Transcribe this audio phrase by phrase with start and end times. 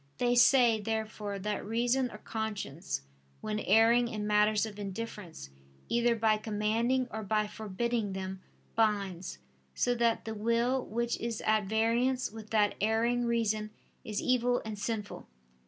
[0.17, 3.01] They say, therefore, that reason or conscience
[3.39, 5.51] when erring in matters of indifference,
[5.89, 8.41] either by commanding or by forbidding them,
[8.75, 9.37] binds:
[9.75, 13.69] so that the will which is at variance with that erring reason
[14.03, 15.27] is evil and sinful.